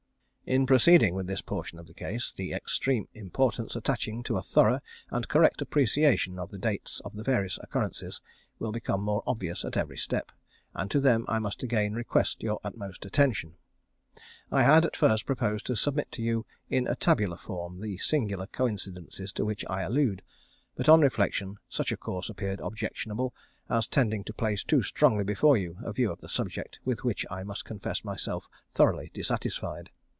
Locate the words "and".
5.09-5.29, 10.73-10.91